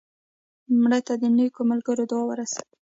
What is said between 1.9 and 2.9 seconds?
دعا ورسېږي